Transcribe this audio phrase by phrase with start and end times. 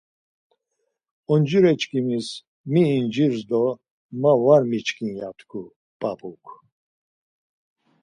[1.33, 2.27] Oncireçkimis
[2.71, 3.63] mi incirs do
[4.21, 5.61] ma var miçkin ya tku
[5.99, 6.45] p̌ap̌uk.